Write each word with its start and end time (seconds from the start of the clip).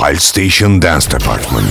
Pal 0.00 0.16
Station 0.16 0.80
Dance 0.80 1.04
Department. 1.04 1.68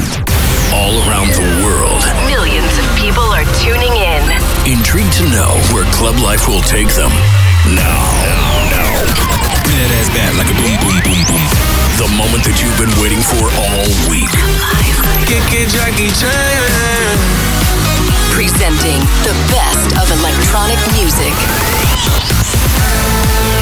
All 0.70 0.94
around 1.10 1.34
the 1.34 1.50
world, 1.66 2.06
Millions 2.30 2.70
of 2.78 2.86
people 2.94 3.26
are 3.26 3.42
tuning 3.58 3.90
in. 3.98 4.22
intrigued 4.70 5.10
to 5.18 5.26
know 5.34 5.50
where 5.74 5.82
club 5.98 6.14
life 6.22 6.46
will 6.46 6.62
take 6.62 6.94
them. 6.94 7.10
Now, 7.74 8.06
now, 8.70 8.94
Bring 9.66 9.82
that 9.82 9.92
ass 9.98 10.10
back 10.14 10.30
like 10.38 10.46
a 10.46 10.56
boom, 10.62 10.78
boom, 10.78 10.98
boom, 11.02 11.22
boom. 11.26 11.44
the 11.98 12.10
moment 12.22 12.46
that 12.46 12.62
you've 12.62 12.78
been 12.78 12.94
waiting 13.02 13.18
for 13.18 13.50
all 13.58 13.90
week. 14.14 14.30
Kick 15.26 15.50
Jackie 15.74 16.14
Chan. 16.14 17.18
Presenting 18.30 19.02
the 19.26 19.34
best 19.50 19.90
of 19.98 20.06
electronic 20.22 20.78
music. 20.94 21.34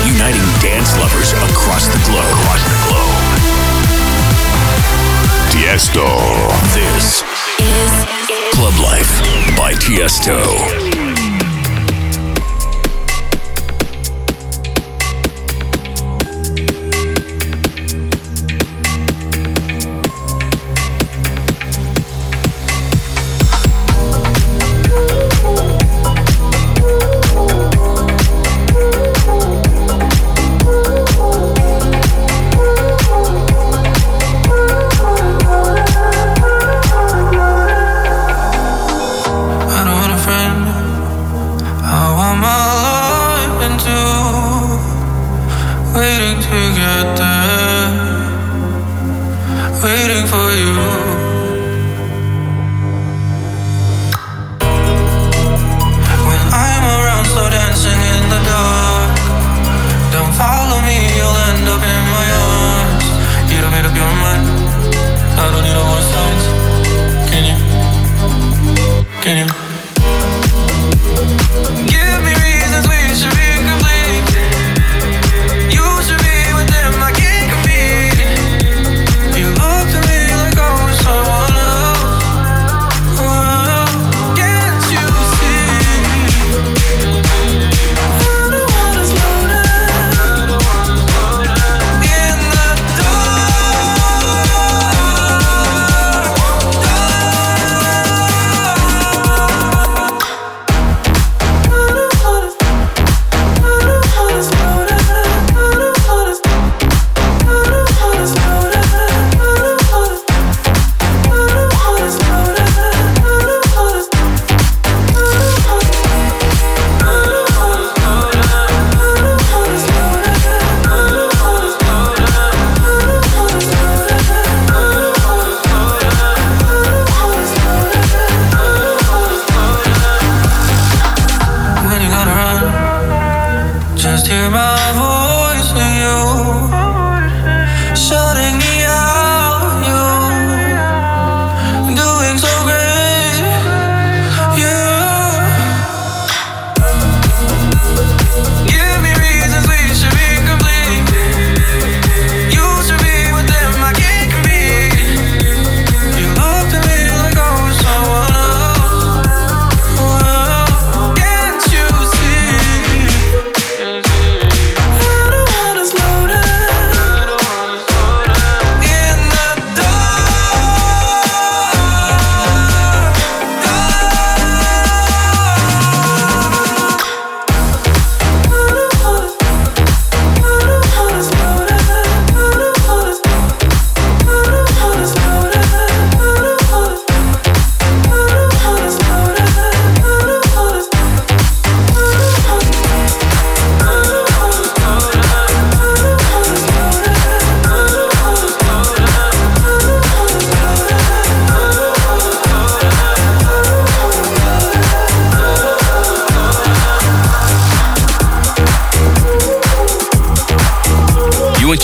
Uniting 0.04 0.44
dance 0.60 0.92
lovers 1.00 1.32
across 1.56 1.88
the 1.88 2.00
globe. 2.04 2.28
Across 2.36 2.64
the 2.68 2.78
globe. 2.92 3.17
Tiesto. 5.68 6.08
This 6.74 7.24
Is 7.60 8.06
Club 8.54 8.80
Life 8.80 9.12
by 9.58 9.74
Tiesto. 9.74 10.97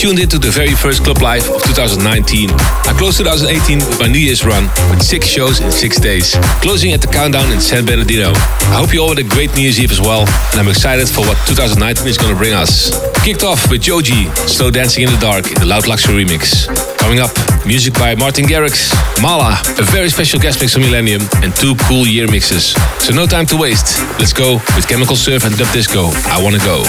Tuned 0.03 0.19
into 0.19 0.37
the 0.37 0.51
very 0.51 0.75
first 0.75 1.05
Club 1.05 1.21
Life 1.21 1.47
of 1.47 1.63
2019. 1.63 2.51
I 2.51 2.91
closed 2.99 3.23
2018 3.23 3.79
with 3.87 4.03
my 4.03 4.11
New 4.11 4.19
Year's 4.19 4.43
run 4.43 4.67
with 4.91 5.01
six 5.01 5.25
shows 5.25 5.61
in 5.61 5.71
six 5.71 5.97
days, 5.97 6.35
closing 6.59 6.91
at 6.91 6.99
the 6.99 7.07
countdown 7.07 7.49
in 7.53 7.61
San 7.61 7.85
Bernardino. 7.85 8.35
I 8.75 8.83
hope 8.83 8.93
you 8.93 8.99
all 8.99 9.15
had 9.15 9.19
a 9.19 9.23
great 9.23 9.55
New 9.55 9.63
Year's 9.63 9.79
Eve 9.79 9.95
as 9.95 10.01
well, 10.01 10.27
and 10.51 10.59
I'm 10.59 10.67
excited 10.67 11.07
for 11.07 11.21
what 11.23 11.39
2019 11.47 12.03
is 12.05 12.17
going 12.17 12.33
to 12.33 12.37
bring 12.37 12.51
us. 12.51 12.91
Kicked 13.23 13.47
off 13.47 13.71
with 13.71 13.79
Joji, 13.79 14.27
Slow 14.43 14.69
Dancing 14.69 15.07
in 15.07 15.09
the 15.09 15.21
Dark 15.23 15.47
in 15.47 15.55
the 15.55 15.65
Loud 15.65 15.87
Luxury 15.87 16.25
remix. 16.25 16.67
Coming 16.99 17.23
up, 17.23 17.31
music 17.65 17.93
by 17.93 18.13
Martin 18.13 18.43
Garrix, 18.43 18.91
Mala, 19.23 19.55
a 19.79 19.87
very 19.87 20.09
special 20.09 20.37
guest 20.37 20.59
mix 20.59 20.73
from 20.73 20.83
Millennium, 20.83 21.23
and 21.39 21.55
two 21.55 21.79
cool 21.87 22.03
year 22.03 22.27
mixes. 22.27 22.75
So 22.99 23.15
no 23.15 23.23
time 23.25 23.45
to 23.45 23.55
waste. 23.55 24.03
Let's 24.19 24.33
go 24.33 24.59
with 24.75 24.83
Chemical 24.83 25.15
Surf 25.15 25.47
and 25.47 25.55
Dub 25.55 25.71
Disco. 25.71 26.11
I 26.27 26.43
wanna 26.43 26.59
go. 26.59 26.83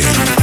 Station. 0.00 0.39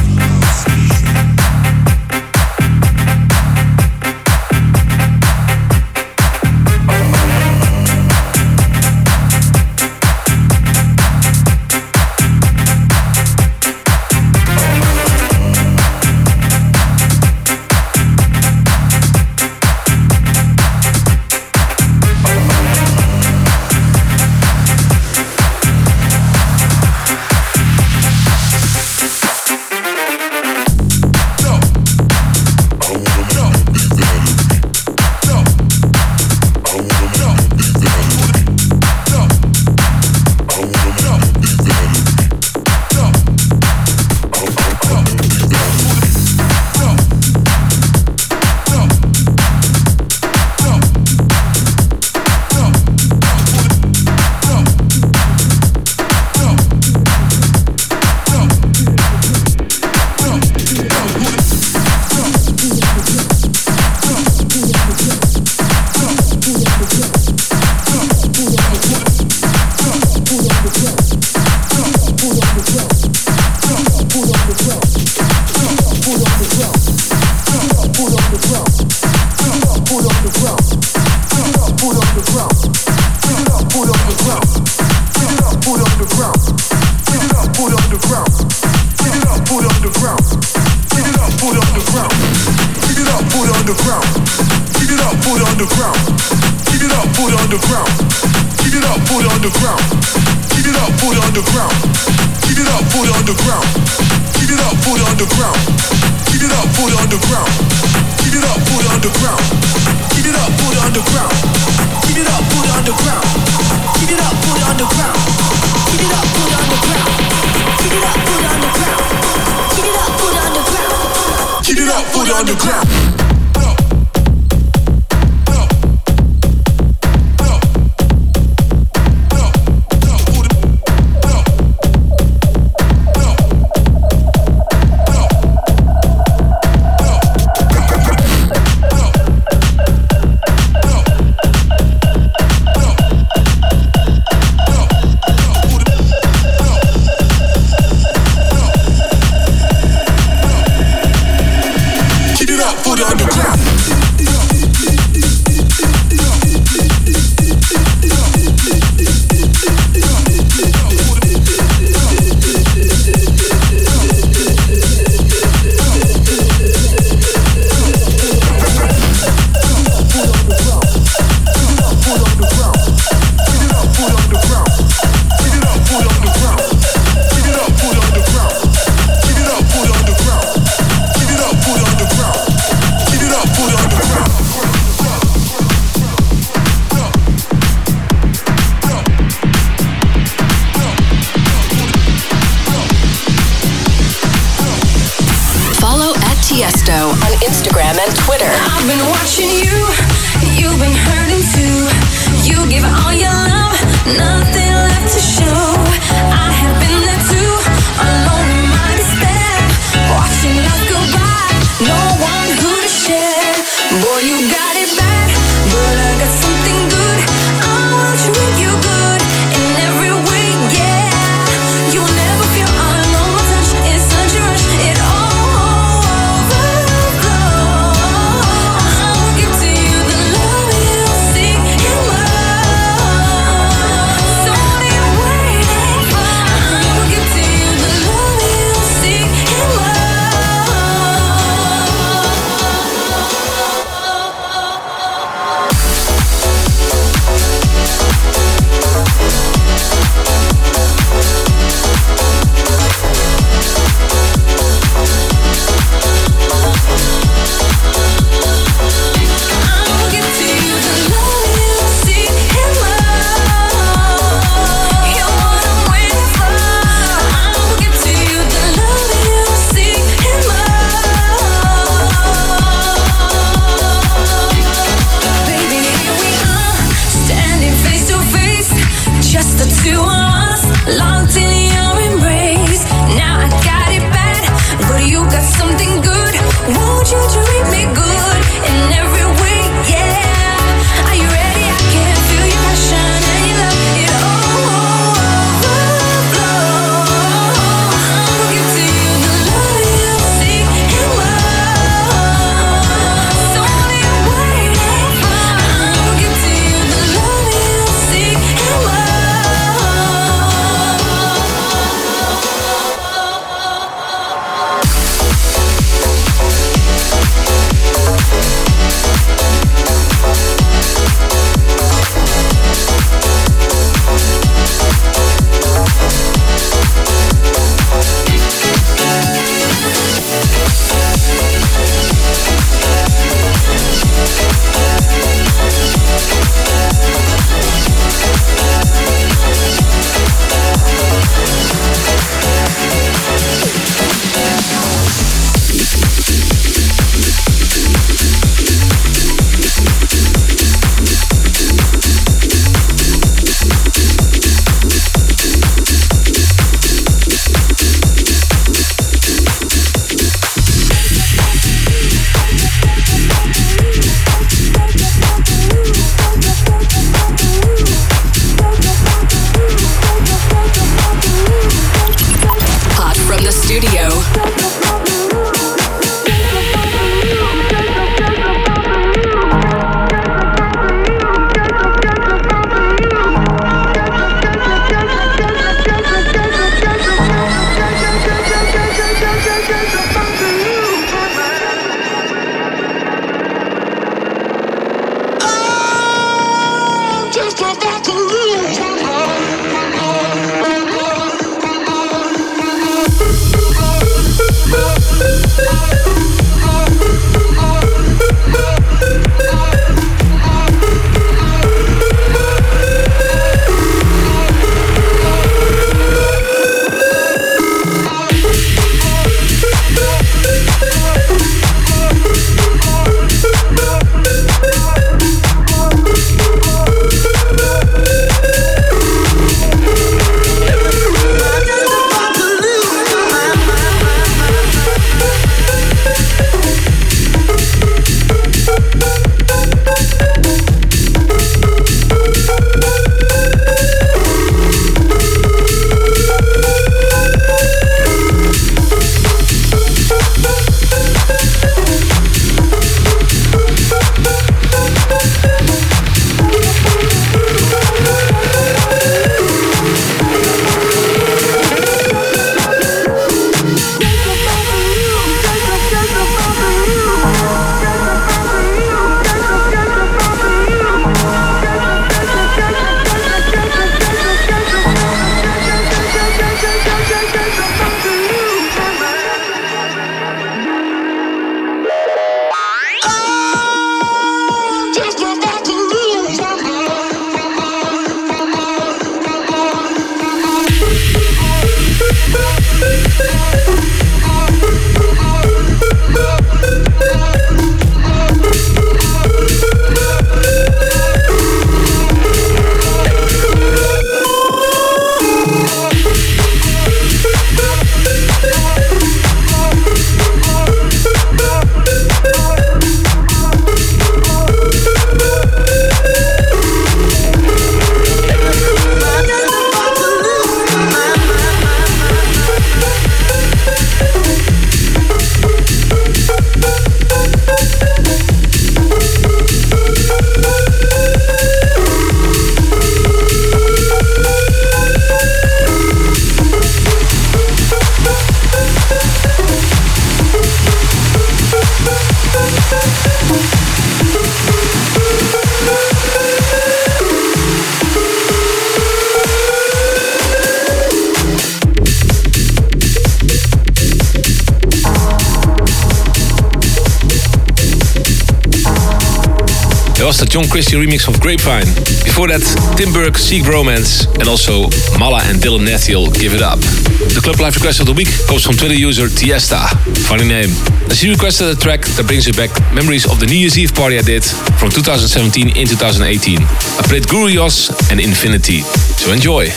John 560.38 560.48
Christian 560.50 560.80
remix 560.80 561.08
of 561.08 561.20
Grapevine. 561.20 561.66
Before 562.06 562.28
that, 562.28 562.46
Tim 562.78 562.94
Burke, 562.94 563.18
Seek 563.18 563.48
Romance, 563.48 564.06
and 564.22 564.30
also 564.30 564.70
Mala 565.00 565.26
and 565.26 565.42
Dylan 565.42 565.66
Nathiel, 565.66 566.14
Give 566.14 566.36
It 566.36 566.44
Up. 566.44 566.60
The 566.60 567.22
Club 567.24 567.40
Life 567.40 567.56
request 567.56 567.80
of 567.80 567.88
the 567.88 567.94
week 567.94 568.06
comes 568.30 568.46
from 568.46 568.54
Twitter 568.54 568.76
user 568.76 569.08
Tiesta. 569.10 569.66
Funny 570.06 570.28
name. 570.30 570.54
As 570.94 571.02
he 571.02 571.10
requested 571.10 571.48
a 571.48 571.56
track 571.56 571.82
that 571.98 572.06
brings 572.06 572.28
you 572.28 572.34
back 572.34 572.54
memories 572.72 573.10
of 573.10 573.20
the 573.20 573.26
New 573.26 573.34
Year's 573.34 573.58
Eve 573.58 573.74
party 573.74 573.98
I 573.98 574.04
did 574.04 574.24
from 574.62 574.70
2017 574.70 575.58
in 575.58 575.66
2018. 575.66 576.06
I 576.38 576.82
played 576.86 577.10
Guru 577.10 577.34
Josh 577.34 577.74
and 577.90 578.00
Infinity. 578.00 578.62
So 579.02 579.10
enjoy. 579.10 579.50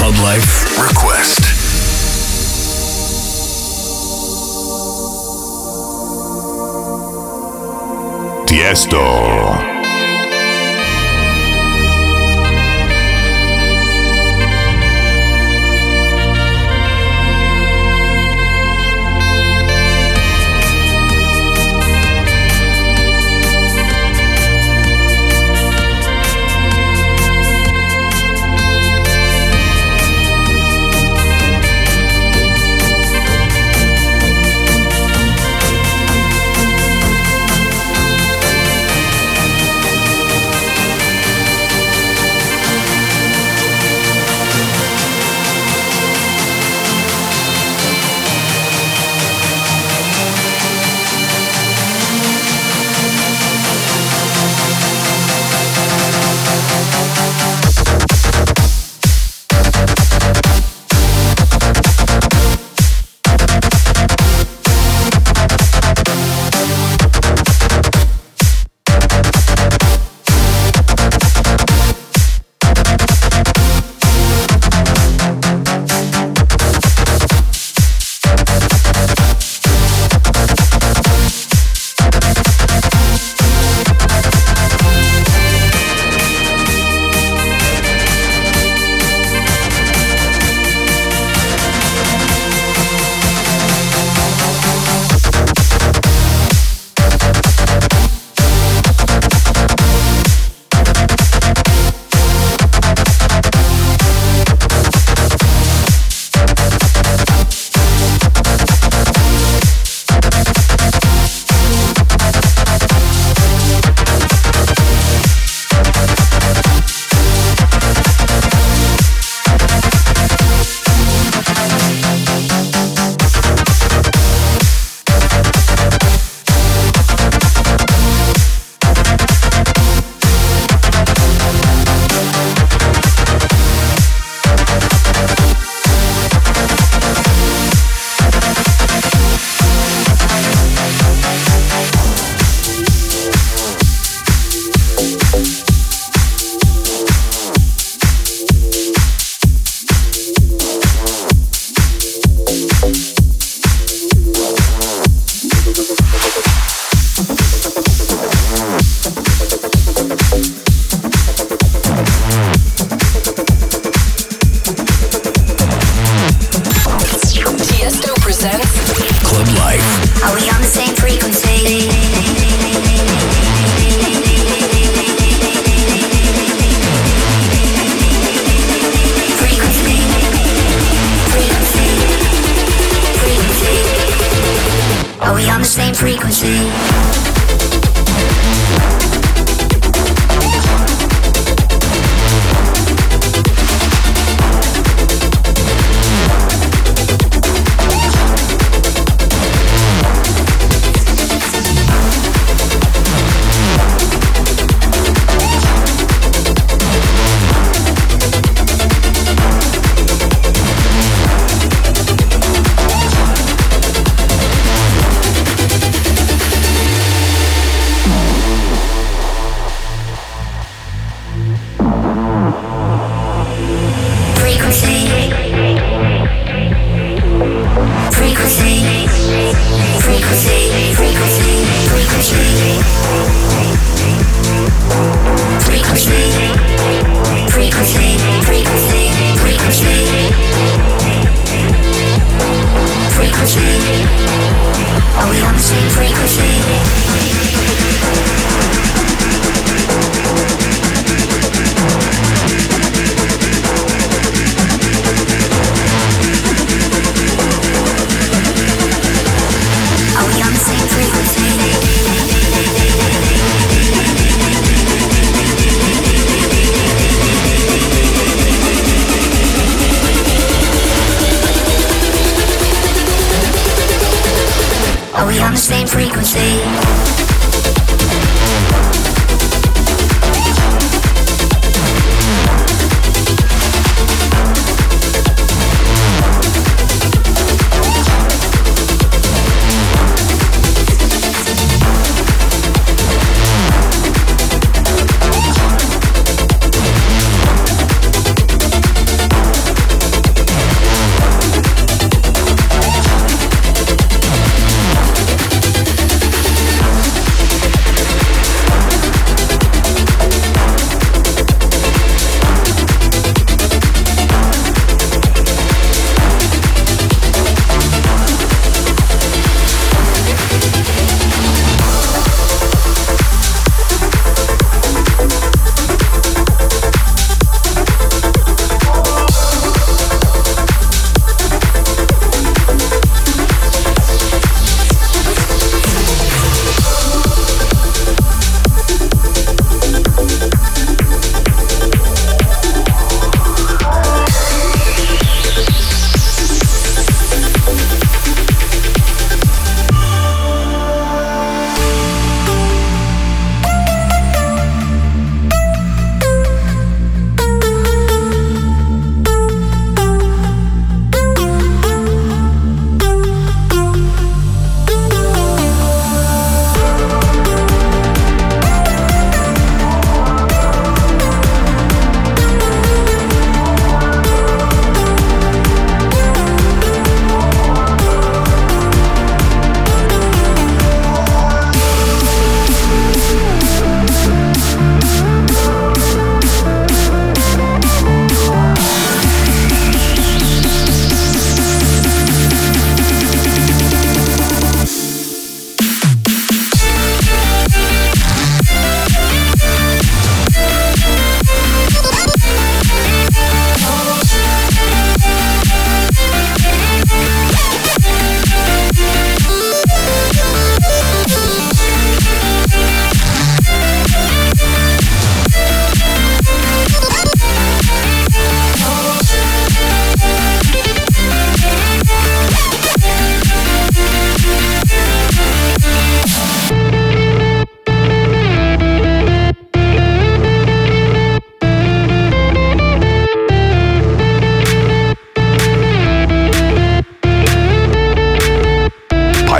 Club 0.00 0.16
Life 0.24 0.80
request. 0.80 1.57
Tiesto. 8.58 9.67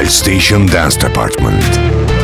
Station 0.09 0.66
Dance 0.66 0.97
Department. 0.97 2.17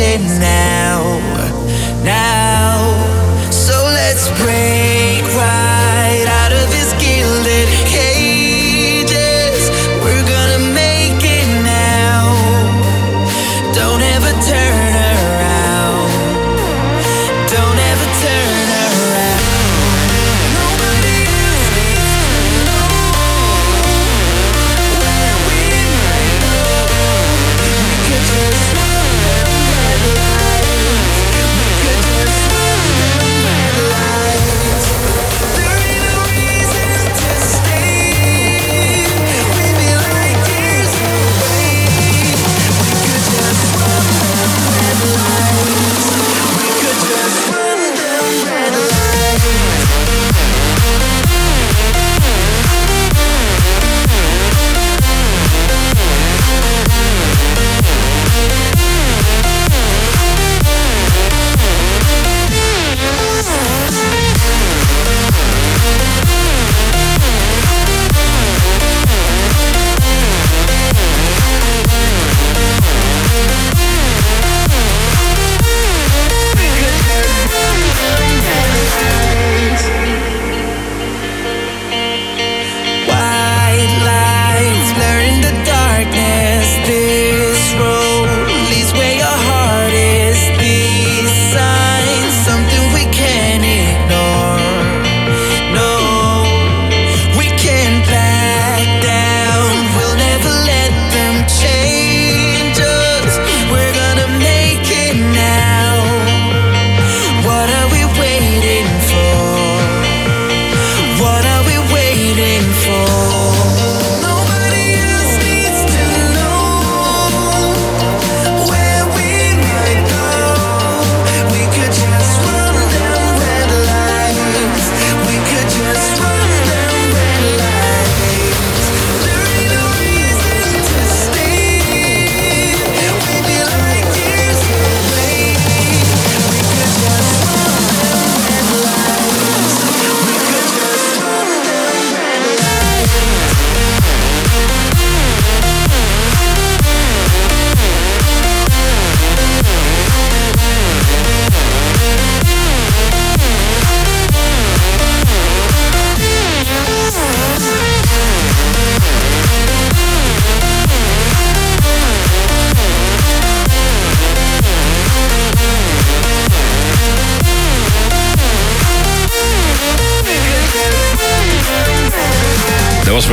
Mercedes 0.00 0.39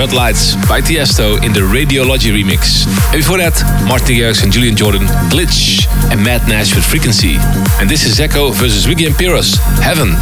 Red 0.08 0.15
Lights 0.15 0.56
by 0.70 0.80
Tiesto 0.80 1.43
in 1.43 1.52
the 1.52 1.60
Radiology 1.60 2.32
remix. 2.32 2.88
And 3.12 3.17
before 3.17 3.38
that, 3.39 3.62
Martin 3.89 4.15
Garrix 4.15 4.41
and 4.43 4.54
Julian 4.54 4.76
Jordan, 4.76 5.02
Glitch, 5.30 5.86
and 6.12 6.24
Matt 6.24 6.48
Nash 6.48 6.74
with 6.76 6.86
Frequency. 6.86 7.36
And 7.82 7.89
this 7.89 8.06
is 8.06 8.20
Echo 8.20 8.52
versus 8.52 8.88
Wiggy 8.88 9.06
and 9.06 9.15
Pyros, 9.15 9.58
Heaven. 9.82 10.15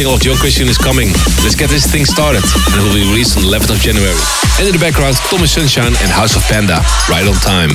Single 0.00 0.16
of 0.16 0.24
John 0.24 0.40
Christian 0.40 0.66
is 0.66 0.78
coming. 0.78 1.12
Let's 1.44 1.54
get 1.54 1.68
this 1.68 1.84
thing 1.84 2.08
started, 2.08 2.40
and 2.40 2.80
it 2.80 2.84
will 2.88 2.96
be 2.96 3.04
released 3.04 3.36
on 3.36 3.44
the 3.44 3.52
11th 3.52 3.76
of 3.76 3.80
January. 3.84 4.16
And 4.56 4.64
in 4.64 4.72
the 4.72 4.80
background, 4.80 5.20
Tommie 5.28 5.44
Sunshine 5.44 5.92
and 6.00 6.08
House 6.08 6.40
of 6.40 6.42
Panda, 6.48 6.80
right 7.12 7.28
on 7.28 7.36
time. 7.44 7.68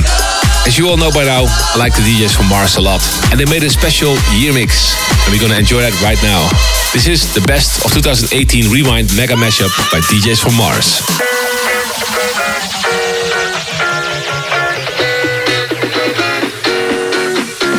As 0.65 0.73
you 0.73 0.89
all 0.89 0.97
know 0.97 1.13
by 1.13 1.21
now, 1.21 1.45
I 1.45 1.77
like 1.77 1.93
the 1.93 2.01
DJs 2.01 2.33
from 2.33 2.49
Mars 2.49 2.77
a 2.77 2.81
lot, 2.81 2.97
and 3.29 3.37
they 3.37 3.45
made 3.45 3.61
a 3.61 3.69
special 3.69 4.17
year 4.33 4.57
mix, 4.57 4.97
and 5.21 5.37
we're 5.37 5.37
gonna 5.37 5.61
enjoy 5.61 5.85
that 5.85 5.93
right 6.01 6.17
now. 6.25 6.49
This 6.97 7.05
is 7.05 7.29
the 7.37 7.45
best 7.45 7.85
of 7.85 7.93
2018 7.93 8.73
Rewind 8.73 9.13
Mega 9.13 9.37
Mashup 9.37 9.69
by 9.93 10.01
DJs 10.09 10.41
from 10.41 10.57
Mars. 10.57 11.05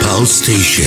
Pal 0.07 0.23
Station. 0.23 0.87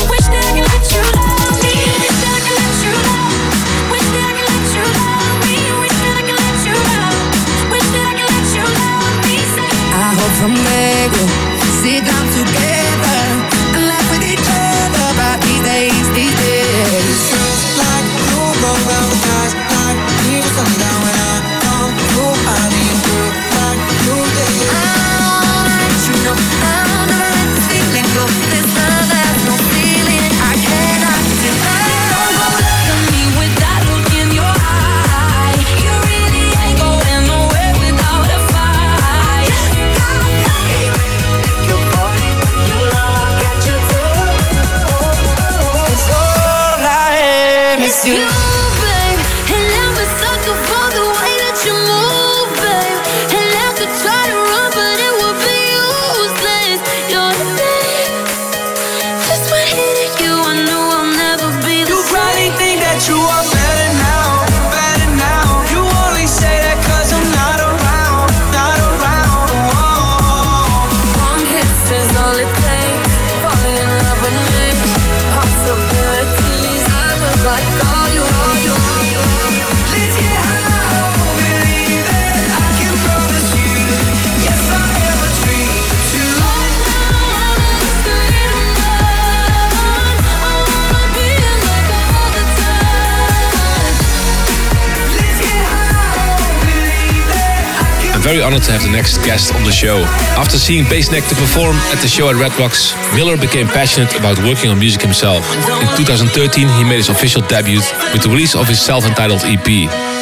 Very 98.31 98.43
honored 98.43 98.63
to 98.63 98.71
have 98.71 98.81
the 98.81 98.95
next 98.95 99.17
guest 99.27 99.53
on 99.53 99.65
the 99.65 99.75
show. 99.75 100.07
After 100.39 100.55
seeing 100.55 100.85
Bassnectar 100.85 101.35
perform 101.35 101.75
at 101.91 101.99
the 101.99 102.07
show 102.07 102.29
at 102.29 102.39
Red 102.39 102.55
Rocks, 102.55 102.95
Miller 103.11 103.35
became 103.35 103.67
passionate 103.67 104.15
about 104.15 104.39
working 104.47 104.71
on 104.71 104.79
music 104.79 105.01
himself. 105.01 105.43
In 105.83 105.87
2013, 105.99 106.31
he 106.79 106.83
made 106.85 107.03
his 107.03 107.09
official 107.09 107.41
debut 107.51 107.83
with 108.15 108.23
the 108.23 108.29
release 108.29 108.55
of 108.55 108.69
his 108.69 108.79
self-entitled 108.79 109.43
EP. 109.43 109.67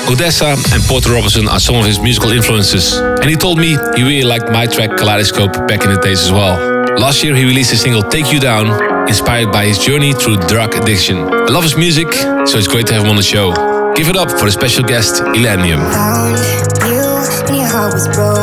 Odesza 0.10 0.58
and 0.74 0.82
Porter 0.90 1.14
Robinson 1.14 1.48
are 1.48 1.60
some 1.60 1.76
of 1.76 1.86
his 1.86 2.00
musical 2.00 2.32
influences, 2.32 2.98
and 2.98 3.30
he 3.30 3.36
told 3.36 3.60
me 3.60 3.78
he 3.94 4.02
really 4.02 4.26
liked 4.26 4.50
my 4.50 4.66
track 4.66 4.98
Kaleidoscope 4.98 5.54
back 5.70 5.86
in 5.86 5.94
the 5.94 6.02
days 6.02 6.26
as 6.26 6.32
well. 6.32 6.58
Last 6.98 7.24
year, 7.24 7.36
he 7.36 7.46
released 7.46 7.74
a 7.74 7.78
single 7.78 8.02
Take 8.02 8.34
You 8.34 8.40
Down, 8.40 8.74
inspired 9.08 9.52
by 9.52 9.66
his 9.66 9.78
journey 9.78 10.14
through 10.14 10.38
drug 10.50 10.74
addiction. 10.74 11.30
I 11.30 11.54
love 11.54 11.62
his 11.62 11.78
music, 11.78 12.12
so 12.50 12.58
it's 12.58 12.68
great 12.68 12.88
to 12.88 12.94
have 12.94 13.04
him 13.04 13.12
on 13.12 13.18
the 13.18 13.22
show. 13.22 13.54
Give 13.94 14.10
it 14.10 14.18
up 14.18 14.32
for 14.32 14.46
the 14.46 14.52
special 14.52 14.84
guest, 14.84 15.22
heart 15.22 16.79
was 17.92 18.08
broke. 18.10 18.39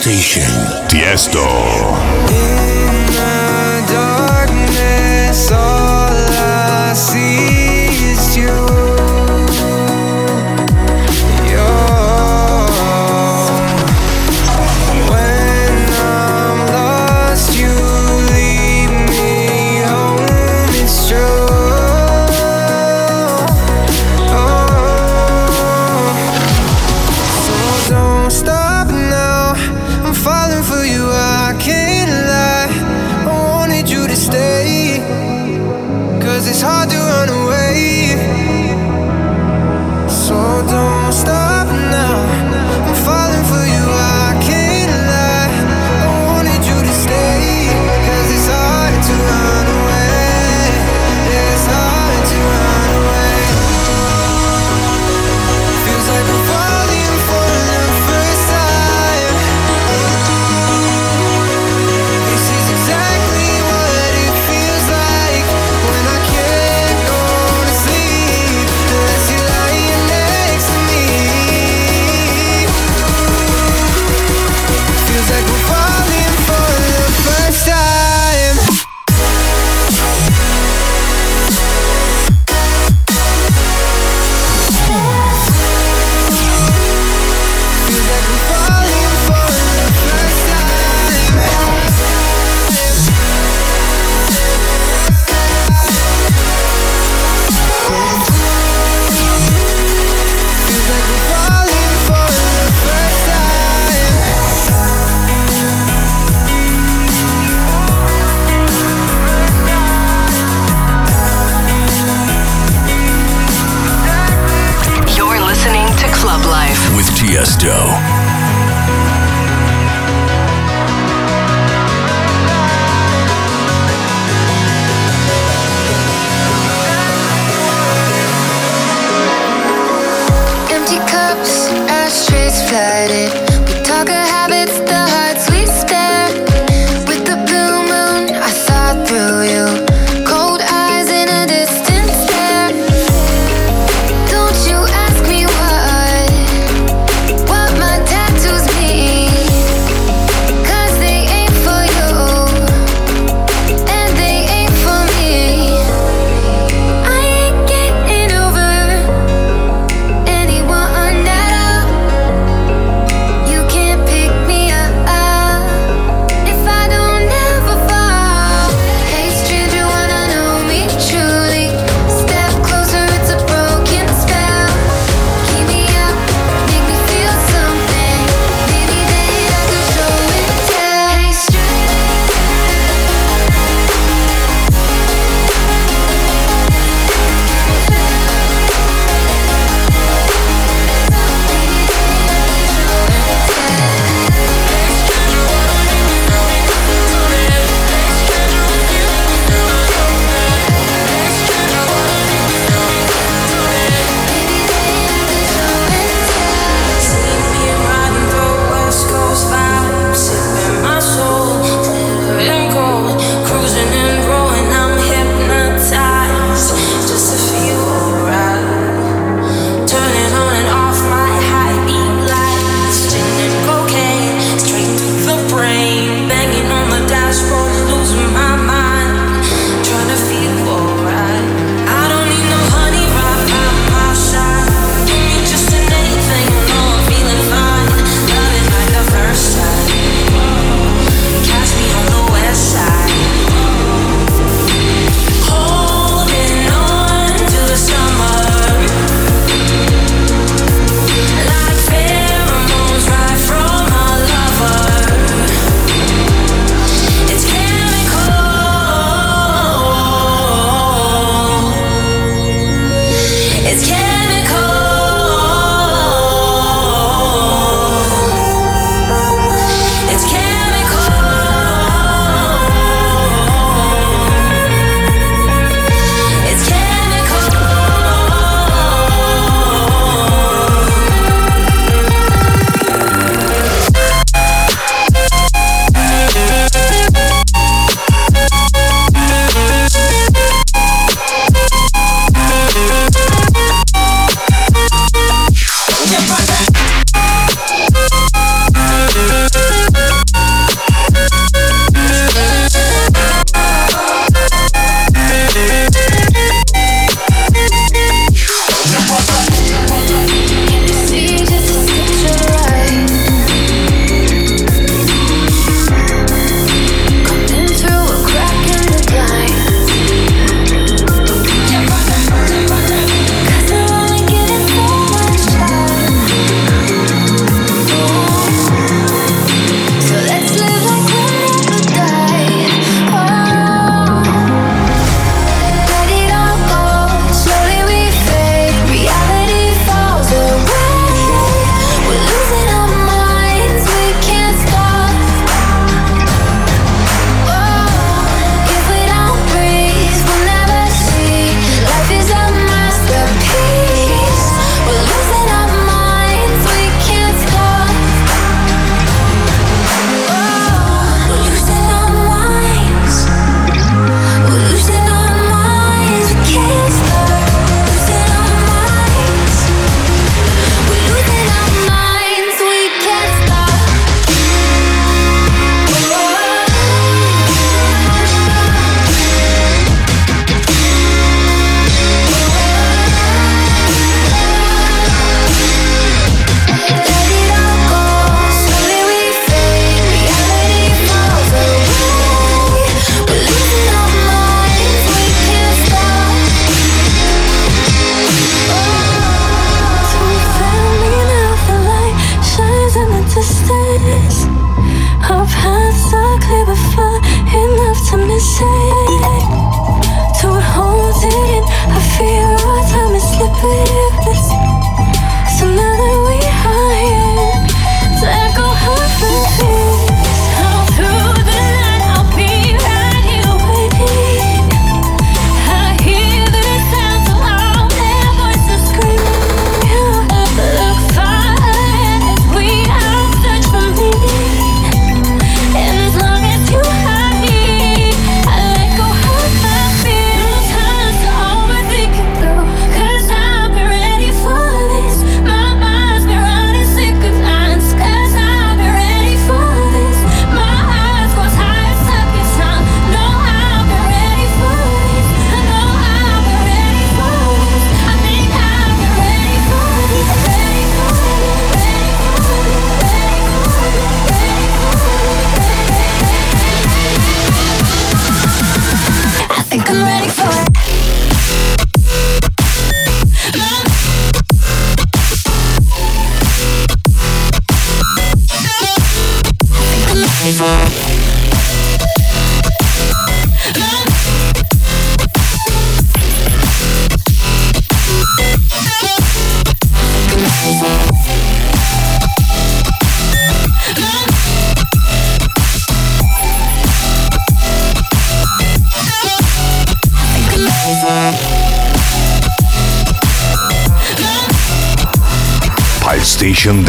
Station. 0.00 0.88
Tiesto. 0.88 1.79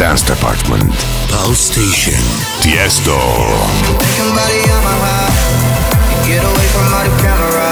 Dance 0.02 0.22
Department. 0.22 0.82
Pal 1.30 1.54
Station. 1.54 2.18
Tiesto. 2.58 3.14
Somebody 4.18 4.58
on 4.74 4.82
my 4.82 4.98
mind. 4.98 6.26
Get 6.26 6.42
away 6.42 6.68
from 6.74 6.90
all 6.90 7.06
the 7.06 7.14
camera. 7.22 7.70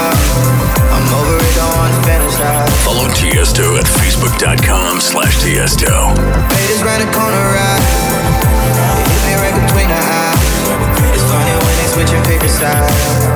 I'm 0.95 1.11
over 1.11 1.35
it, 1.35 1.55
don't 1.59 1.75
want 1.75 1.91
to 1.91 1.99
fantasize. 2.07 2.71
Follow 2.87 3.11
Tiesto 3.11 3.75
at 3.75 3.83
facebook.com 3.83 5.01
slash 5.01 5.43
Tiesto. 5.43 6.15
Haters 6.55 6.81
round 6.87 7.03
the 7.03 7.11
corner, 7.11 7.35
right? 7.51 7.83
They 8.79 9.11
hit 9.11 9.23
me 9.27 9.35
right 9.35 9.55
between 9.67 9.89
the 9.91 9.99
eyes. 9.99 11.11
It's 11.11 11.27
funny 11.27 11.51
when 11.51 11.75
they 11.83 11.87
switching 11.91 12.23
paper 12.23 12.47
sides. 12.47 13.30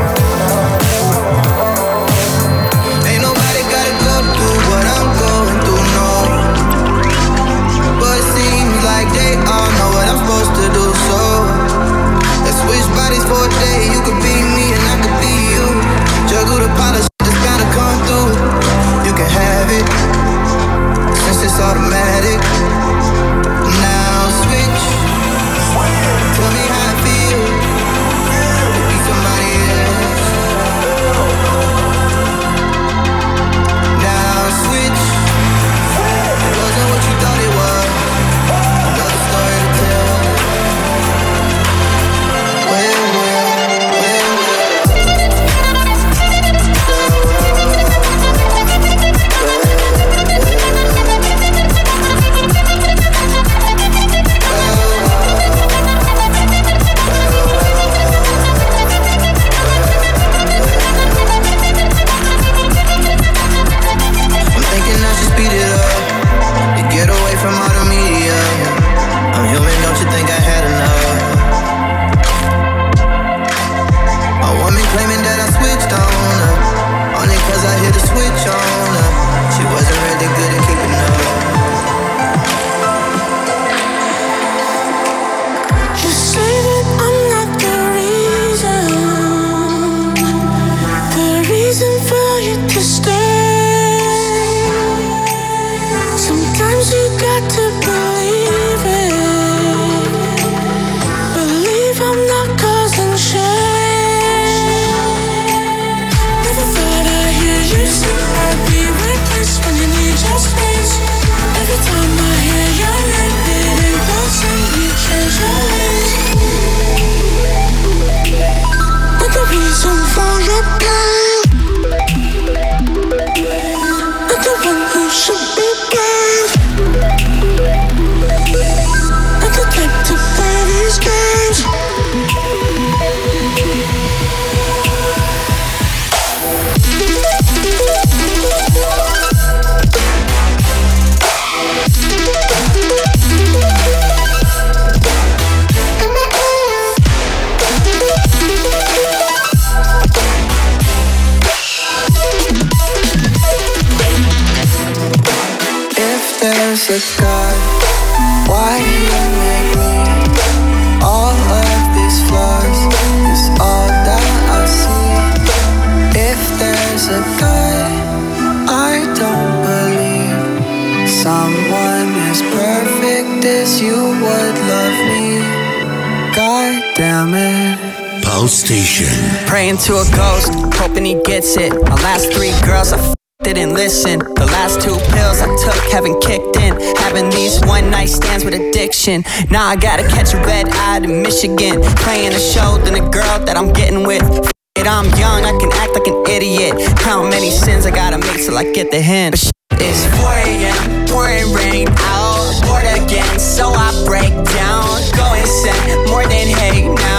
To 178.48 179.94
a 179.98 180.06
ghost, 180.16 180.54
hoping 180.78 181.04
he 181.04 181.16
gets 181.24 181.58
it. 181.58 181.74
My 181.74 181.96
last 182.06 182.32
three 182.32 182.54
girls, 182.62 182.94
I 182.94 183.00
f- 183.00 183.16
didn't 183.44 183.74
listen. 183.74 184.20
The 184.20 184.46
last 184.54 184.82
two 184.82 184.94
pills 185.14 185.42
I 185.42 185.50
took 185.58 185.82
haven't 185.92 186.22
kicked 186.22 186.56
in. 186.58 186.78
Having 186.98 187.32
these 187.32 187.60
one 187.66 187.90
night 187.90 188.10
stands 188.10 188.46
with 188.46 188.54
addiction. 188.54 189.24
Now 189.50 189.66
I 189.66 189.76
gotta 189.76 190.04
catch 190.04 190.36
a 190.36 190.38
red 190.38 190.68
eye 190.70 191.00
to 191.00 191.08
Michigan. 191.08 191.82
Playing 192.06 192.34
a 192.34 192.40
show 192.40 192.78
than 192.86 192.94
the 192.94 193.10
girl 193.10 193.40
that 193.46 193.58
I'm 193.58 193.74
getting 193.74 194.06
with. 194.06 194.22
F- 194.22 194.52
it, 194.78 194.86
I'm 194.86 195.06
young, 195.18 195.44
I 195.44 195.58
can 195.58 195.72
act 195.74 195.94
like 195.98 196.06
an 196.06 196.22
idiot. 196.30 196.76
How 197.00 197.28
many 197.28 197.50
sins 197.50 197.88
I 197.88 197.90
gotta 197.90 198.20
make 198.20 198.46
till 198.46 198.58
I 198.58 198.72
get 198.72 198.92
the 198.92 199.02
hint? 199.02 199.42
But 199.70 199.82
it's 199.82 200.06
4 200.22 200.30
a.m., 200.46 201.08
pouring 201.08 201.50
rain 201.52 201.88
out. 202.14 202.54
Bored 202.68 202.86
again, 202.86 203.40
so 203.40 203.70
I 203.70 203.90
break 204.06 204.30
down. 204.54 204.86
Go 205.18 205.34
insane, 205.34 206.06
more 206.14 206.24
than 206.30 206.48
hate. 206.62 206.94
Now, 206.94 207.15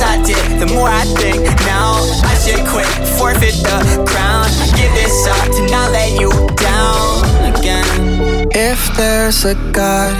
I 0.00 0.22
did. 0.22 0.60
The 0.60 0.66
more 0.74 0.88
I 0.88 1.04
think 1.20 1.44
now, 1.64 1.94
I 2.24 2.34
should 2.42 2.66
quit, 2.66 2.86
forfeit 3.18 3.54
the 3.62 4.04
crown. 4.06 4.46
Give 4.76 4.92
this 4.94 5.26
up 5.26 5.44
to 5.56 5.62
not 5.70 5.92
let 5.92 6.20
you 6.20 6.30
down 6.56 7.54
again. 7.54 8.48
If 8.52 8.80
there's 8.96 9.44
a 9.44 9.54
God, 9.72 10.14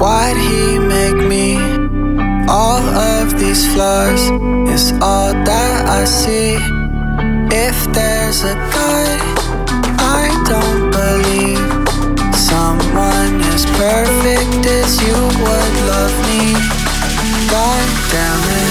why'd 0.00 0.36
He 0.36 0.78
make 0.78 1.16
me? 1.28 1.56
All 2.48 2.80
of 2.80 3.38
these 3.38 3.66
flaws 3.74 4.22
is 4.70 4.92
all 5.02 5.32
that 5.32 5.88
I 5.88 6.04
see. 6.04 6.56
If 7.50 7.76
there's 7.92 8.44
a 8.44 8.54
God, 8.76 9.18
I 9.98 10.24
don't 10.52 10.90
believe 10.90 11.66
someone 12.36 13.40
as 13.54 13.66
perfect 13.66 14.64
as 14.66 15.02
you 15.02 15.16
would 15.42 15.74
love 15.90 16.16
me. 16.28 16.54
God 17.50 17.88
damn 18.10 18.44
it. 18.60 18.65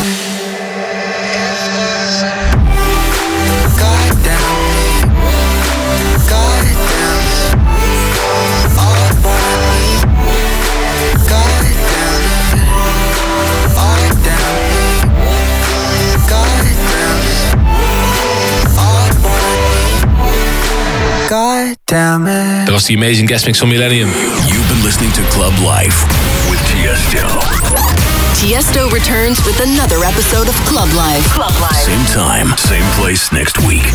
That 22.65 22.71
was 22.71 22.87
the 22.87 22.95
Amazing 22.95 23.27
Guest 23.27 23.45
Mix 23.45 23.59
for 23.59 23.65
Illenium. 23.65 24.09
You've 24.51 24.67
been 24.67 24.83
listening 24.83 25.11
to 25.13 25.21
Club 25.31 25.53
Life 25.63 26.03
with 26.49 26.59
Tiesto. 26.69 28.04
Tiesto 28.35 28.91
returns 28.91 29.43
with 29.45 29.61
another 29.61 30.03
episode 30.03 30.49
of 30.49 30.55
Club 30.65 30.89
Life. 30.93 31.23
Club 31.33 31.53
Life. 31.61 31.71
Same 31.71 32.05
time, 32.07 32.55
same 32.57 32.83
place 32.91 33.31
next 33.31 33.65
week. 33.65 33.85